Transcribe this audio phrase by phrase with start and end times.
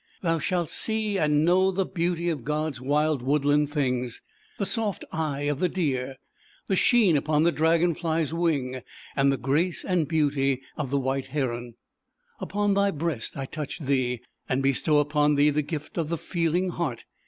[0.23, 4.23] Thou shalt see >|know the beauJ^C^od's wild odland things,
[4.57, 6.15] the soft eye of the ^.L "L 1 >Ml 1^1 eer,
[6.69, 8.81] the sheen upon the Dragon Fly s wing
[9.15, 11.75] and the grace and beauty of the White Heron
[12.39, 15.51] a ijftO I /g ^ "Upon thy breast I" touch thee and w upon thee,
[15.51, 17.05] the gift of the Feeling eart.